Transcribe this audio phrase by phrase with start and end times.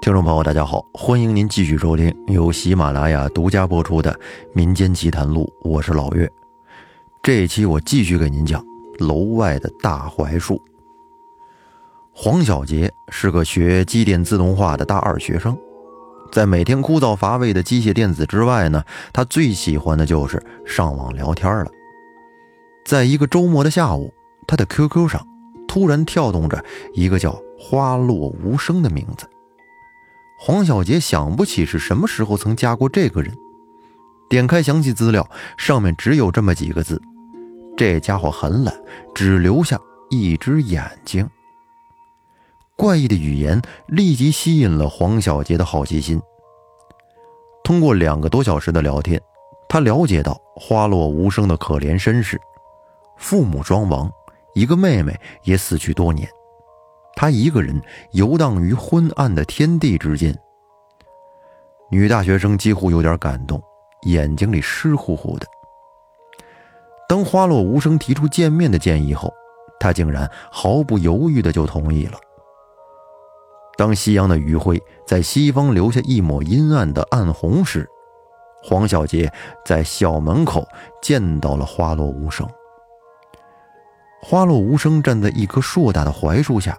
[0.00, 4.10] 听众朋友，大家好，欢迎您继续收听由喜马拉雅独家播出的
[4.54, 6.30] 《民间奇谈录》，我是老岳。
[7.22, 8.64] 这一期我继续给您讲
[8.98, 10.60] 楼外的大槐树。
[12.12, 15.56] 黄小杰是个学机电自动化的大二学生，
[16.32, 21.70] 在每天枯燥乏味的机械电子之外呢，他最喜欢的就是上网聊天了。
[22.84, 24.12] 在一个周末的下午，
[24.50, 25.24] 他的 QQ 上
[25.68, 29.24] 突然跳动着一个叫“花落无声”的名字。
[30.40, 33.32] 黄小杰想不起是什么时候曾加过这个人，
[34.28, 35.24] 点开详细资料，
[35.56, 37.00] 上面只有这么几个字
[37.78, 38.74] ：“这家伙很懒，
[39.14, 39.78] 只留下
[40.10, 41.30] 一只眼睛。”
[42.74, 46.20] 怪异的语言立即吸引了黄小杰的好奇心。
[47.62, 49.22] 通过两个多小时的聊天，
[49.68, 52.40] 他了解到花落无声的可怜身世：
[53.16, 54.10] 父母双亡，
[54.54, 56.28] 一个妹妹也死去多年。
[57.16, 57.80] 他一个人
[58.12, 60.36] 游荡于昏暗的天地之间。
[61.90, 63.60] 女大学生几乎有点感动，
[64.02, 65.46] 眼睛里湿乎乎的。
[67.08, 69.32] 当花落无声提出见面的建议后，
[69.80, 72.16] 他竟然毫不犹豫的就同意了。
[73.76, 77.88] 当夕阳的余晖在西方留下一抹阴暗的暗红时，
[78.62, 79.30] 黄小杰
[79.64, 80.66] 在校门口
[81.02, 82.48] 见到了花落无声。
[84.22, 86.76] 花落无声站在一棵硕大的槐树下。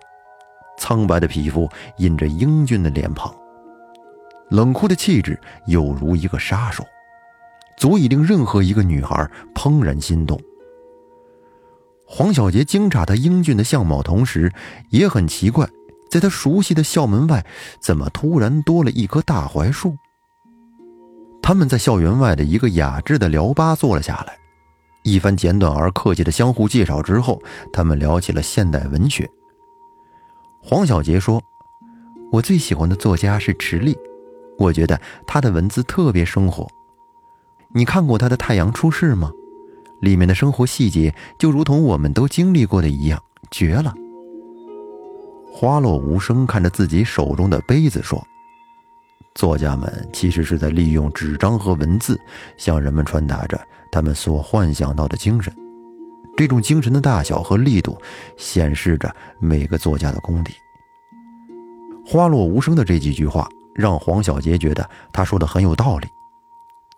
[0.77, 3.31] 苍白的皮肤印着英俊的脸庞，
[4.49, 6.83] 冷酷的气质有如一个杀手，
[7.77, 10.41] 足以令任何一个女孩怦然心动。
[12.05, 14.51] 黄小杰惊诧他英俊的相貌，同时
[14.89, 15.69] 也很奇怪，
[16.09, 17.45] 在他熟悉的校门外，
[17.79, 19.95] 怎么突然多了一棵大槐树？
[21.43, 24.35] 他们在校园外的一个雅致的聊吧坐了下来，
[25.03, 27.41] 一番简短而客气的相互介绍之后，
[27.73, 29.29] 他们聊起了现代文学。
[30.61, 31.41] 黄小杰说
[32.31, 33.97] ：“我最喜欢的作家是池莉，
[34.57, 36.67] 我觉得他的文字特别生活。
[37.73, 39.31] 你看过他的《太阳出世》吗？
[40.01, 43.93] 里面的生活细节就如同我们都经历过的一样，绝了。”
[45.53, 48.25] 花落无声看着自己手中的杯子说
[49.35, 52.19] ：“作家们其实是在利用纸张和文字，
[52.57, 53.59] 向人们传达着
[53.91, 55.53] 他们所幻想到的精神。”
[56.37, 57.97] 这种精神的大小和力度，
[58.37, 60.53] 显示着每个作家的功底。
[62.05, 66.07] 花落无声的这几句话，让黄小杰觉得他说的很有道理，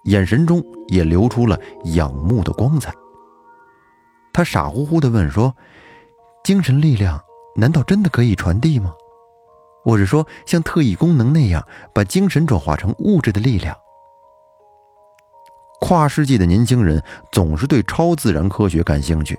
[0.03, 1.59] 眼神中也流出了
[1.95, 2.93] 仰慕的光彩。
[4.31, 5.53] 他傻乎乎地问说
[6.43, 7.19] ：“精神力量
[7.55, 8.93] 难道真的可以传递吗？
[9.83, 13.75] 我是说，像特异功能那样，把精神转化成物质的力量。”
[15.81, 19.37] 跨世纪的年轻人总是对超自然科学感兴趣。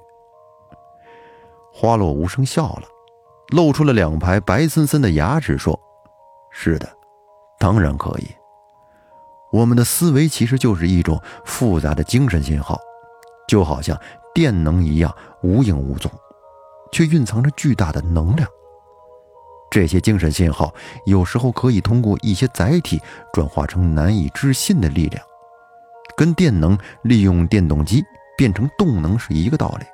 [1.72, 2.82] 花落无声笑了，
[3.48, 5.78] 露出了两排白森森的牙齿，说
[6.52, 6.86] ：“是的，
[7.58, 8.28] 当然可以。
[9.50, 12.78] 我们的思维其实就是一种复杂的精神信号，
[13.48, 13.98] 就好像
[14.34, 16.10] 电能一样无影无踪，
[16.92, 18.46] 却蕴藏着巨大的能量。
[19.74, 20.72] 这些精神信号
[21.04, 23.02] 有时候可以通过一些载体
[23.32, 25.20] 转化成难以置信的力量。”
[26.16, 28.00] 跟电能利用电动机
[28.38, 29.86] 变成动能是一个道理。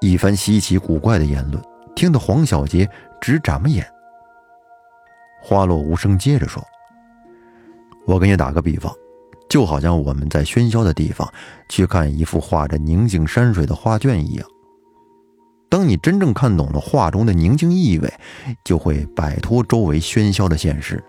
[0.00, 1.62] 一番稀奇古怪的言论，
[1.94, 3.88] 听得黄小杰直眨巴眼。
[5.40, 6.60] 花落无声接着说
[8.04, 8.92] ：“我给你打个比方，
[9.48, 11.32] 就好像我们在喧嚣的地方
[11.68, 14.44] 去看一幅画着宁静山水的画卷一样。
[15.74, 18.14] 当你真正看懂了画中的宁静意味，
[18.62, 21.02] 就会摆脱周围喧嚣的现实。”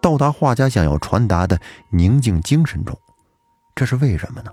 [0.00, 1.58] 到达画家想要传达的
[1.90, 2.96] 宁静精神中，
[3.74, 4.52] 这是为什么呢？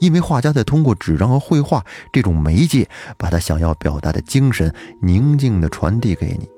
[0.00, 2.88] 因为画家在通过纸张和绘画这种媒介，
[3.18, 6.48] 把他想要表达的精神宁静的传递给你，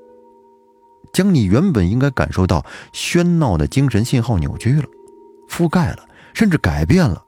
[1.12, 4.84] 将你原本应该感受到喧闹的精神信号扭曲了，
[5.48, 7.24] 覆盖了，甚至改变了。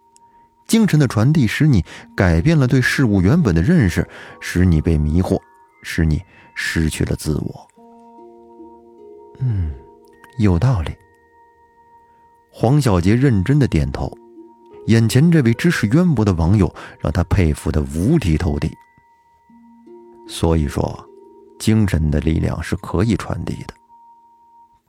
[0.73, 1.85] 精神的传递使你
[2.17, 4.09] 改变了对事物原本的认识，
[4.41, 5.39] 使你被迷惑，
[5.83, 6.19] 使你
[6.55, 7.69] 失去了自我。
[9.39, 9.71] 嗯。
[10.39, 10.91] 有道理。
[12.51, 14.11] 黄小杰认真的点头，
[14.87, 18.75] 眼前这位知识渊博的网友让他佩服的五体投地。
[20.27, 21.07] 所以说，
[21.59, 23.75] 精神的力量是可以传递的。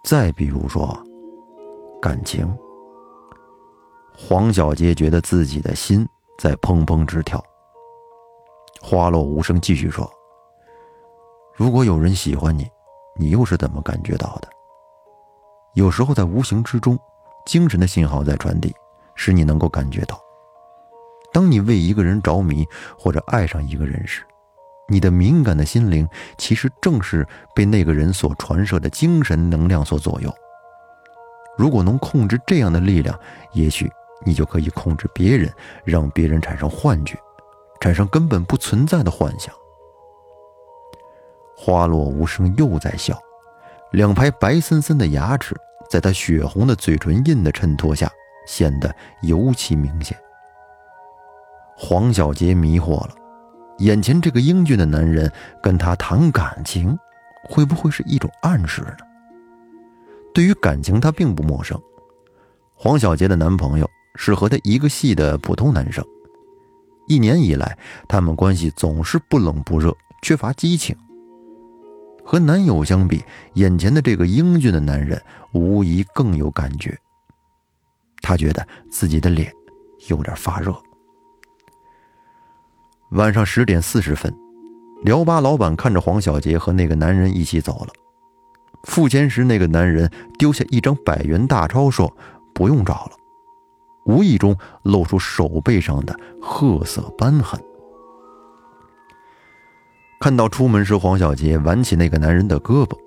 [0.06, 0.98] 再比如说，
[2.02, 2.50] 感情。
[4.16, 6.08] 黄小杰觉得自己的心
[6.40, 7.44] 在砰砰直跳。
[8.82, 10.10] 花落无声继续说
[11.56, 12.70] ：“如果有人喜欢你，
[13.18, 14.48] 你又是怎么感觉到的？”
[15.76, 16.98] 有时候在无形之中，
[17.46, 18.74] 精神的信号在传递，
[19.16, 20.20] 使你能够感觉到。
[21.32, 22.68] 当你为一个人着迷
[22.98, 24.24] 或者爱上一个人时，
[24.88, 26.08] 你的敏感的心灵
[26.38, 30.32] 其实正是被那个人所传射的精神能量所左右。
[31.58, 33.18] 如果能控制这样的力量，
[33.54, 33.90] 也许
[34.26, 35.52] 你就可以控制别人，
[35.84, 37.18] 让别人产生幻觉，
[37.80, 39.54] 产生根本不存在的幻想。
[41.56, 43.18] 花落无声又在笑，
[43.92, 45.56] 两排白森森的牙齿，
[45.90, 48.12] 在他血红的嘴唇印的衬托下，
[48.46, 50.18] 显得尤其明显。
[51.76, 53.16] 黄小杰迷惑了，
[53.80, 55.32] 眼前这个英俊的男人
[55.62, 56.98] 跟他谈感情，
[57.44, 58.98] 会不会是一种暗示呢？
[60.34, 61.80] 对于感情，他并不陌生。
[62.76, 66.06] 黄小杰的男朋友是和他一个系的普通男生，
[67.08, 67.78] 一年以来，
[68.08, 70.96] 他们关系总是不冷不热，缺乏激情。
[72.24, 73.24] 和男友相比，
[73.56, 75.22] 眼前的这个英俊的男人
[75.52, 76.98] 无疑更有感觉。
[78.22, 79.52] 他觉得自己的脸
[80.08, 80.74] 有点发热。
[83.12, 84.34] 晚上十点四十分，
[85.04, 87.94] 聊吧老板看着黄小杰和那个男人一起走了。
[88.84, 92.16] 付钱时，那个男人丢下一张百元大钞，说
[92.56, 93.12] ：“不用找了。”
[94.06, 97.60] 无意中露出手背上的褐色斑痕。
[100.20, 102.98] 看到出门时黄小杰挽起那个男人的胳膊，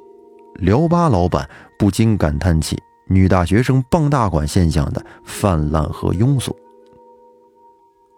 [0.55, 1.49] 聊吧老板
[1.79, 2.79] 不禁感叹起
[3.09, 6.55] 女大学生傍大款现象的泛滥和庸俗。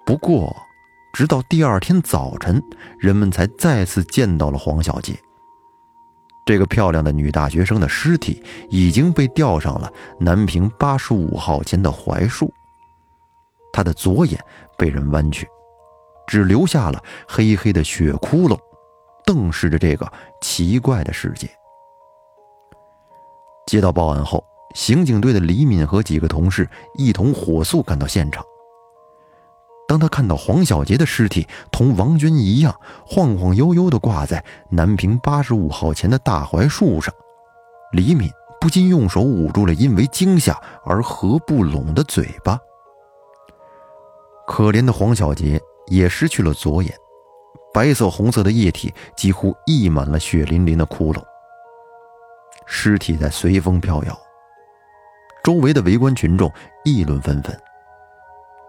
[0.05, 0.57] 不过，
[1.13, 2.63] 直到第二天早晨，
[2.99, 5.15] 人们才再次见到了黄小杰。
[6.45, 12.53] 这个漂亮的女大学生的尸体已经被吊上了南平八十五号前的槐树，
[13.73, 14.38] 他的左眼
[14.76, 15.49] 被人剜去，
[16.26, 18.59] 只留下了黑黑的血窟窿。
[19.25, 20.11] 瞪视着这个
[20.41, 21.47] 奇怪的世界。
[23.67, 24.43] 接到报案后，
[24.75, 28.43] 刑警队的李敏和几个同事一同火速赶到现场。
[29.87, 32.75] 当他看到黄小杰的尸体同王军一样
[33.06, 37.12] 晃晃悠悠地挂在南平八十五号前的大槐树上，
[37.93, 42.59] 李敏不禁用手捂住了因为惊吓而合不拢的嘴巴。
[44.49, 46.91] 可怜的黄小杰也失去了左眼。
[47.75, 51.23] 白色、红色的液体几乎溢满了血淋淋的窟窿，
[52.65, 54.19] 尸体在随风飘摇。
[55.45, 56.50] 周围的围观群众
[56.83, 57.55] 议论纷纷，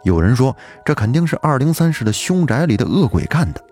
[0.04, 3.64] 有人说这肯定是二零三室的凶宅里的恶鬼干的。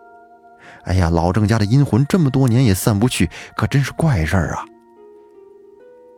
[0.85, 4.63] 哎呀，老郑家的阴魂这么多年也散不去，可真是怪事儿啊！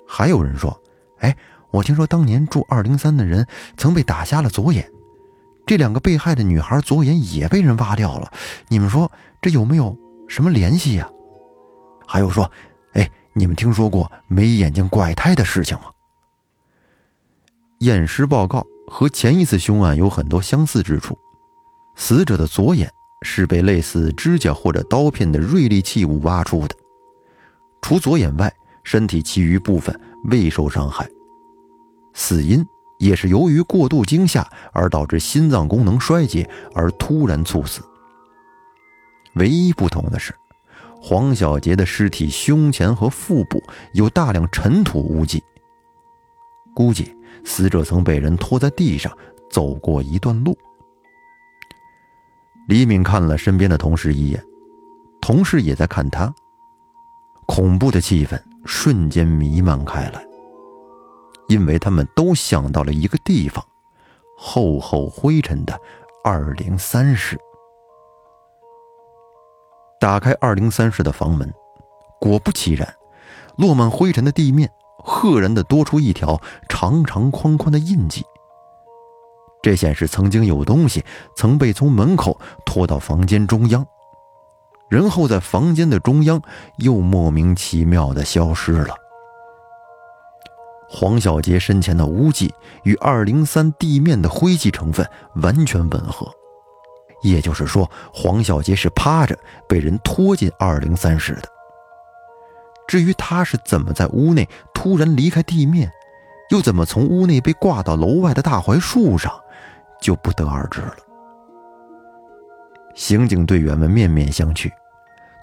[0.08, 0.80] 还有人说，
[1.18, 1.36] 哎，
[1.72, 3.46] 我听说当年住二零三的人
[3.76, 4.88] 曾被打瞎了左眼。
[5.70, 8.34] 这两个被害的女孩左眼也被人挖掉了，
[8.70, 9.96] 你们说这有没有
[10.28, 11.08] 什么联系呀？
[12.08, 12.52] 还有说，
[12.94, 15.84] 哎，你们听说过没眼睛怪胎的事情吗？
[17.82, 21.16] 验尸报告和前一次凶案有很多相似之处，
[21.96, 26.76] 死者的左眼是被类似指甲或者刀片的锐利器物挖出的，
[27.84, 28.52] 除左眼外，
[28.84, 29.96] 身体其余部分
[30.32, 31.08] 未受伤害，
[32.16, 32.66] 死因。
[33.00, 37.82] 也是由于过度惊吓而导致心脏功能衰竭而突然猝死。
[39.36, 40.36] 唯一不同的是，
[41.02, 43.64] 黄小杰的尸体胸前和腹部
[43.94, 45.42] 有大量尘土污迹，
[46.74, 47.16] 估计
[47.46, 49.12] 死者曾被人拖在地上
[49.50, 50.58] 走过一段路。
[52.68, 54.44] 李敏看了身边的同事一眼，
[55.22, 56.34] 同事也在看他，
[57.46, 60.29] 恐怖的气氛瞬间弥漫开来。
[61.50, 63.66] 因为他们都想到了一个地方，
[64.38, 65.78] 厚厚灰尘的
[66.24, 67.38] 二零三室。
[70.00, 71.52] 打开二零三室的房门，
[72.22, 72.88] 果不其然，
[73.58, 74.72] 落满灰尘的地面
[75.04, 76.40] 赫然的多出一条
[76.70, 78.24] 长长宽宽的印记。
[79.62, 81.04] 这显示曾经有东西
[81.36, 83.86] 曾被从门口拖到房间中央，
[84.88, 86.42] 然后在房间的中央
[86.78, 88.96] 又莫名其妙的消失了。
[90.92, 92.52] 黄小杰身前的污迹
[92.84, 96.28] 与二零三地面的灰迹成分完全吻合，
[97.22, 101.44] 也就是说，黄小杰是趴着被人拖进二零三室的。
[102.88, 105.92] 至于他是怎么在屋内突然离开地面，
[106.50, 109.32] 又怎么从屋内被挂到楼外的大槐树上，
[110.02, 110.96] 就不得而知了。
[112.96, 114.72] 刑警队员们面面相觑，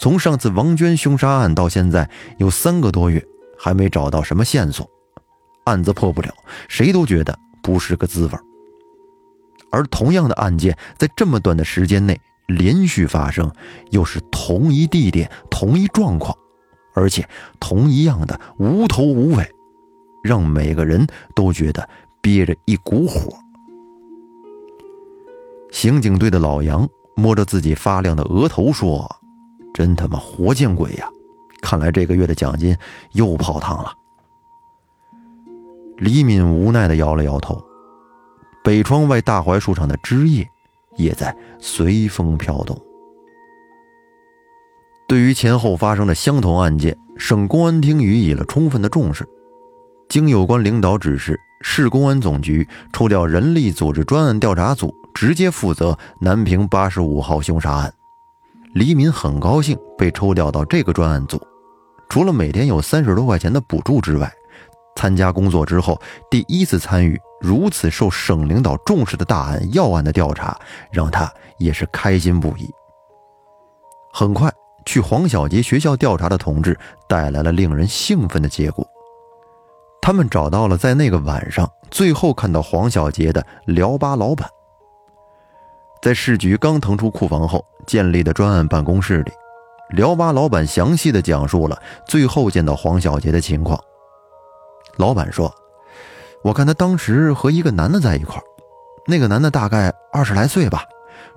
[0.00, 3.24] 从上次王娟凶杀案到现在有三个多月，
[3.56, 4.90] 还没找到什么线索。
[5.66, 6.32] 案子破不了，
[6.68, 8.32] 谁都觉得不是个滋味
[9.70, 13.50] 而同样的案件在这么短的时间内连续发生，
[13.90, 16.34] 又是同一地点、同一状况，
[16.94, 17.28] 而且
[17.60, 19.44] 同一样的无头无尾，
[20.22, 21.04] 让每个人
[21.34, 21.86] 都觉得
[22.20, 23.36] 憋着一股火。
[25.72, 29.04] 刑警队的老杨摸着自己发亮的额头说
[29.74, 31.08] ：“真他妈活见鬼呀！
[31.60, 32.74] 看来这个月的奖金
[33.12, 33.92] 又泡汤了。”
[35.98, 37.62] 李敏无奈地摇了摇头。
[38.62, 40.48] 北窗外大槐树上的枝叶
[40.96, 42.76] 也在随风飘动。
[45.08, 49.24] 对于前后发生的相同案件，省公安厅予以了充分的重视。
[50.08, 57.92] 经有关领导指示，市公安总局抽调人力组织专案调查组，直接负责南平八十五号凶杀案。
[58.74, 61.40] 李敏很高兴被抽调到这个专案组，
[62.08, 64.30] 除了每天有三十多块钱的补助之外，
[64.96, 70.58] 参加工作之后第一次参与如此受省领导重视的大案要案的调查，
[70.90, 72.68] 让他也是开心不已。
[74.12, 74.50] 很快，
[74.86, 76.76] 去黄小杰学校调查的同志
[77.06, 78.84] 带来了令人兴奋的结果。
[80.00, 84.48] 他们找到了在那个晚上最后看到黄小杰的辽吧老板。
[86.00, 89.32] 在市局刚腾出库房后建立的专案办公室里，
[89.90, 91.76] 辽吧老板详细的讲述了
[92.06, 93.78] 最后见到黄小杰的情况。
[94.96, 95.54] 老板说
[96.42, 98.40] ：“我看他当时和一个男的在一块
[99.06, 100.84] 那个男的大概二十来岁吧，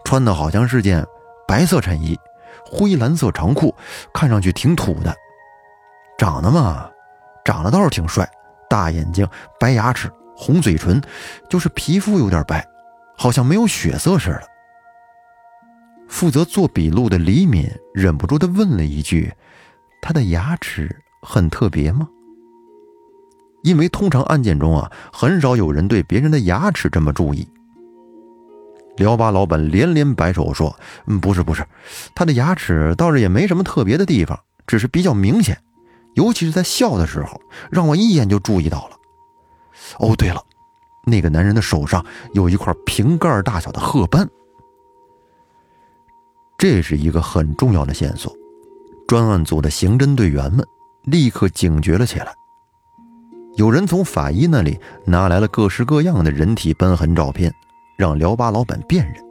[0.03, 1.05] 穿的好像是件
[1.47, 2.17] 白色衬衣，
[2.65, 3.75] 灰蓝色长裤，
[4.13, 5.15] 看上去挺土的，
[6.17, 6.89] 长得嘛，
[7.43, 8.27] 长得倒是挺帅。”
[8.69, 9.27] 大眼睛，
[9.59, 11.01] 白牙齿，红嘴唇，
[11.49, 12.63] 就是皮肤有点白，
[13.17, 14.43] 好像没有血色似的。
[16.07, 19.33] 负责做笔录的李敏忍不住的问了一句
[20.03, 22.07] ：“他的牙齿很特别吗？”
[23.63, 27.47] 因为通常案件中啊，很少有人对别人的牙齿这么注意。
[28.97, 30.75] 辽吧老板连连摆手说
[31.07, 31.65] ：“嗯，不是不是，
[32.13, 34.37] 他的牙齿倒是也没什么特别的地方，
[34.67, 35.57] 只是比较明显。”
[36.15, 37.39] 尤其是在笑的时候，
[37.71, 38.97] 让我一眼就注意到了。
[39.99, 40.43] 哦，对了，
[41.05, 44.27] 那个男人的手上有一块瓶盖大小的褐斑，
[46.57, 48.35] 这是一个很重要的线索。
[49.07, 50.65] 专案组的刑侦队员们
[51.03, 52.33] 立刻警觉了起来。
[53.59, 57.53] 有人从法医那里拿来了各式各样的人体斑痕照片，
[57.97, 59.21] 让辽吧老板辨认。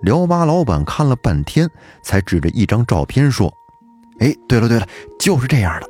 [0.00, 1.70] 辽吧老板看了半天，
[2.02, 3.52] 才指着一张照片说。
[4.20, 5.86] 哎，对了对了，就是这样的。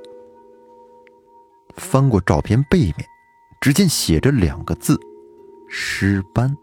[1.76, 3.06] 翻过照片背面，
[3.61, 4.99] 只见写着两个字
[5.70, 6.56] ：“尸斑。”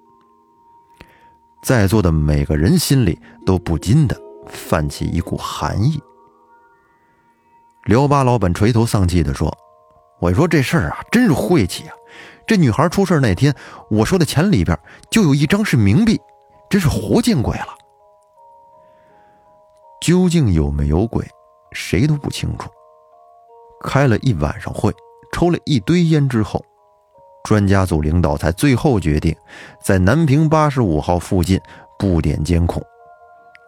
[1.64, 5.98] 在座的每个人心里都不禁的泛起一股寒意。
[7.86, 9.58] 辽吧老板垂头丧气的说
[10.20, 11.94] ：“我说这事儿啊，真是晦气啊！
[12.48, 13.54] 这女孩出事那天，
[13.90, 14.78] 我说的钱里边
[15.12, 16.20] 就有一张是冥币，
[16.70, 17.68] 真是活见鬼了。
[20.02, 21.26] 究竟有没有鬼？”
[21.74, 22.70] 谁都不清楚。
[23.84, 24.92] 开了一晚上会，
[25.32, 26.64] 抽了一堆烟之后，
[27.44, 29.36] 专家组领导才最后决定，
[29.84, 31.60] 在南平八十五号附近
[32.00, 32.82] 布点监控，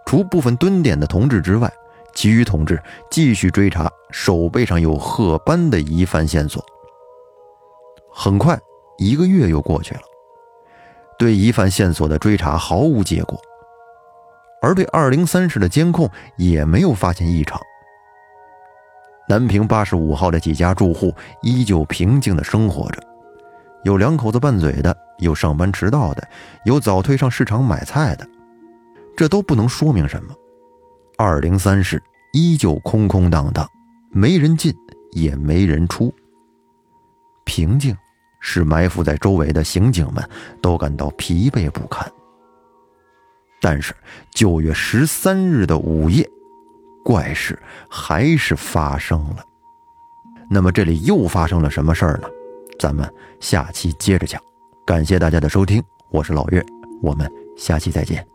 [0.06, 1.72] 除部分蹲点的同志之外，
[2.14, 6.64] 其余同志继续追查手背上有褐斑的疑犯线索。
[8.12, 8.60] 很快，
[8.98, 10.02] 一个月又过去了，
[11.18, 13.40] 对疑犯线索的追查毫无结果，
[14.62, 17.60] 而对二零三室的监控也没有发现异常。
[19.30, 21.14] 南平八十五号的几家住户
[21.44, 23.02] 依旧平静地生活着，
[23.84, 26.28] 有两口子拌嘴的，有上班迟到的，
[26.66, 28.28] 有早退上市场买菜的，
[29.16, 30.34] 这都不能说明什么。
[31.22, 33.70] 二零三室依旧空空荡荡，
[34.10, 34.74] 没人进，
[35.12, 36.14] 也没人出。
[37.44, 37.94] 平静，
[38.40, 40.24] 使埋伏在周围的刑警们
[40.62, 42.10] 都感到疲惫不堪。
[43.60, 43.94] 但是
[44.32, 46.26] 九月十三日的午夜。
[47.04, 47.58] 怪事
[47.90, 49.44] 还是发生了，
[50.50, 52.30] 那么这里又发生了什么事儿呢？
[52.78, 53.12] 咱们
[53.42, 54.40] 下期接着讲。
[54.86, 56.64] 感谢大家的收听，我是老岳，
[57.02, 58.26] 我们下期再见。